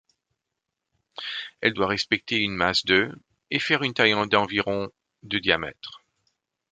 [1.61, 3.11] Elle doit respecter une masse de
[3.51, 4.89] et faire une taille d'environ
[5.21, 6.01] de diamètre.